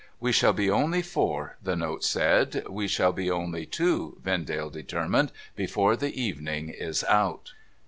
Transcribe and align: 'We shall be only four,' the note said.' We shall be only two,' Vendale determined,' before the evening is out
'We 0.19 0.31
shall 0.31 0.51
be 0.53 0.67
only 0.67 1.03
four,' 1.03 1.57
the 1.61 1.75
note 1.75 2.03
said.' 2.03 2.65
We 2.67 2.87
shall 2.87 3.13
be 3.13 3.29
only 3.29 3.67
two,' 3.67 4.17
Vendale 4.23 4.71
determined,' 4.71 5.31
before 5.55 5.95
the 5.95 6.19
evening 6.19 6.69
is 6.69 7.03
out 7.03 7.51